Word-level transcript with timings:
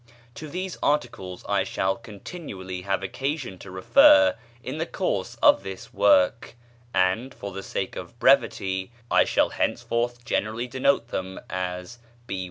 To 0.33 0.49
these 0.49 0.79
articles 0.81 1.45
I 1.47 1.63
shall 1.63 1.95
continually 1.95 2.81
have 2.81 3.03
occasion 3.03 3.59
to 3.59 3.69
refer 3.69 4.35
in 4.63 4.79
the 4.79 4.87
course 4.87 5.35
of 5.43 5.61
this 5.61 5.93
work, 5.93 6.55
and, 6.91 7.31
for 7.31 7.51
the 7.51 7.61
sake 7.61 7.95
of 7.95 8.17
brevity, 8.17 8.91
I 9.11 9.25
shall 9.25 9.49
henceforth 9.49 10.25
generally 10.25 10.65
denote 10.65 11.09
them 11.09 11.39
as 11.51 11.99
"B. 12.25 12.39